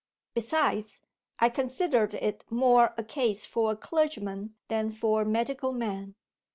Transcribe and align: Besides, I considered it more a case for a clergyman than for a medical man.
Besides, 0.33 1.03
I 1.37 1.49
considered 1.49 2.15
it 2.15 2.43
more 2.49 2.95
a 2.97 3.03
case 3.03 3.45
for 3.45 3.69
a 3.69 3.75
clergyman 3.75 4.55
than 4.67 4.89
for 4.89 5.21
a 5.21 5.25
medical 5.27 5.73
man. 5.73 6.15